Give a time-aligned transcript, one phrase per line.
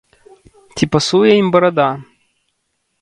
[0.77, 1.89] Ці пасуе ім барада?